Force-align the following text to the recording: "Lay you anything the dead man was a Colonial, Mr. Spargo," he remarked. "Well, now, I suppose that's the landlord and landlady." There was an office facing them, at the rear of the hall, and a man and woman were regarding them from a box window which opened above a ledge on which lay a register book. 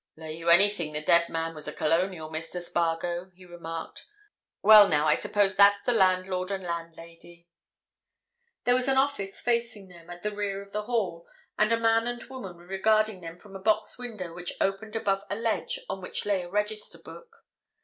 "Lay 0.15 0.35
you 0.35 0.49
anything 0.49 0.93
the 0.93 1.01
dead 1.03 1.29
man 1.29 1.53
was 1.53 1.67
a 1.67 1.71
Colonial, 1.71 2.27
Mr. 2.27 2.59
Spargo," 2.59 3.29
he 3.35 3.45
remarked. 3.45 4.07
"Well, 4.63 4.87
now, 4.89 5.05
I 5.05 5.13
suppose 5.13 5.55
that's 5.55 5.85
the 5.85 5.91
landlord 5.93 6.49
and 6.49 6.63
landlady." 6.63 7.47
There 8.63 8.73
was 8.73 8.87
an 8.87 8.97
office 8.97 9.39
facing 9.39 9.89
them, 9.89 10.09
at 10.09 10.23
the 10.23 10.35
rear 10.35 10.59
of 10.63 10.71
the 10.71 10.85
hall, 10.85 11.27
and 11.55 11.71
a 11.71 11.79
man 11.79 12.07
and 12.07 12.23
woman 12.23 12.55
were 12.57 12.65
regarding 12.65 13.21
them 13.21 13.37
from 13.37 13.55
a 13.55 13.59
box 13.59 13.99
window 13.99 14.33
which 14.33 14.53
opened 14.59 14.95
above 14.95 15.21
a 15.29 15.35
ledge 15.35 15.77
on 15.87 16.01
which 16.01 16.25
lay 16.25 16.41
a 16.41 16.49
register 16.49 16.97
book. 16.97 17.45